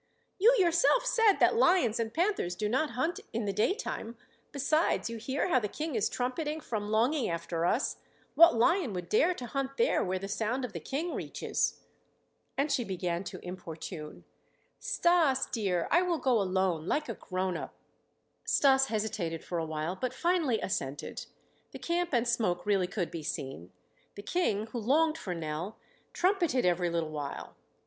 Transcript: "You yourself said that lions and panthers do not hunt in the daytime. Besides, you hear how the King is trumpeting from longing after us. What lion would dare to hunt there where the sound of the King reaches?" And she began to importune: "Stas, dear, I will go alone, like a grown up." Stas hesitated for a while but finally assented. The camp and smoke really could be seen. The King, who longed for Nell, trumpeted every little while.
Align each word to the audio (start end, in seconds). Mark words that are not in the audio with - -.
"You 0.39 0.55
yourself 0.57 1.05
said 1.05 1.33
that 1.33 1.55
lions 1.57 1.99
and 1.99 2.11
panthers 2.11 2.55
do 2.55 2.67
not 2.67 2.89
hunt 2.97 3.19
in 3.33 3.45
the 3.45 3.53
daytime. 3.53 4.17
Besides, 4.51 5.11
you 5.11 5.17
hear 5.17 5.49
how 5.49 5.59
the 5.59 5.67
King 5.67 5.93
is 5.93 6.09
trumpeting 6.09 6.59
from 6.59 6.89
longing 6.89 7.29
after 7.29 7.67
us. 7.67 7.97
What 8.33 8.55
lion 8.57 8.93
would 8.93 9.09
dare 9.09 9.35
to 9.35 9.45
hunt 9.45 9.77
there 9.77 10.03
where 10.03 10.17
the 10.17 10.27
sound 10.27 10.65
of 10.65 10.73
the 10.73 10.79
King 10.79 11.13
reaches?" 11.13 11.81
And 12.57 12.71
she 12.71 12.83
began 12.83 13.23
to 13.25 13.45
importune: 13.47 14.23
"Stas, 14.79 15.45
dear, 15.45 15.87
I 15.91 16.01
will 16.01 16.17
go 16.17 16.41
alone, 16.41 16.87
like 16.87 17.07
a 17.07 17.13
grown 17.13 17.55
up." 17.55 17.75
Stas 18.43 18.87
hesitated 18.87 19.43
for 19.43 19.59
a 19.59 19.65
while 19.67 19.95
but 19.95 20.15
finally 20.15 20.59
assented. 20.61 21.27
The 21.73 21.77
camp 21.77 22.09
and 22.11 22.27
smoke 22.27 22.65
really 22.65 22.87
could 22.87 23.11
be 23.11 23.21
seen. 23.21 23.71
The 24.15 24.23
King, 24.23 24.65
who 24.71 24.79
longed 24.79 25.19
for 25.19 25.35
Nell, 25.35 25.77
trumpeted 26.11 26.65
every 26.65 26.89
little 26.89 27.11
while. 27.11 27.55